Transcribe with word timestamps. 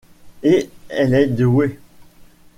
Et 0.41 0.67
elle 0.89 1.13
est 1.13 1.27
douée. 1.27 1.77